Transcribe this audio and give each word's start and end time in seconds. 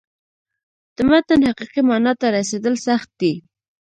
د 0.95 0.97
متن 1.09 1.39
حقیقي 1.49 1.81
معنا 1.89 2.13
ته 2.19 2.27
رسېدل 2.37 2.75
سخت 2.87 3.09
دي. 3.19 3.33